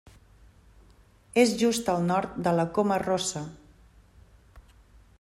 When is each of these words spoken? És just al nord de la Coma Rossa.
És 1.43 1.53
just 1.59 1.91
al 1.95 2.01
nord 2.07 2.41
de 2.49 2.57
la 2.61 2.67
Coma 2.79 3.01
Rossa. 3.07 3.47